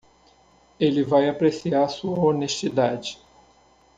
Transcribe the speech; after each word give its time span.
Ele 0.79 1.03
vai 1.03 1.29
apreciar 1.29 1.87
sua 1.87 2.17
honestidade. 2.17 3.19